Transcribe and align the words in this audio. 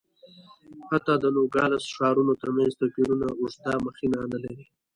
حتی 0.89 1.13
د 1.19 1.25
نوګالس 1.35 1.83
ښارونو 1.95 2.33
ترمنځ 2.41 2.71
توپیرونه 2.79 3.27
اوږده 3.39 3.73
مخینه 3.85 4.19
نه 4.33 4.37
لري. 4.43 4.65